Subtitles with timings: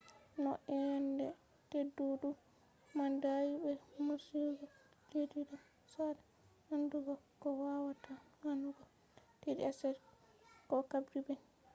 [0.41, 1.27] no eyende
[1.71, 2.35] teddudum
[2.97, 3.71] man dayi be
[4.05, 4.65] morsugo
[5.11, 5.55] leddi do
[5.93, 6.23] sada
[6.73, 8.13] andugo ko wawata
[8.45, 8.83] wannugo
[9.51, 10.03] united states
[10.69, 11.41] ko caribbean